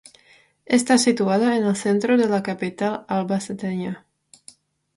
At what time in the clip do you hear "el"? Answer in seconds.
1.63-1.75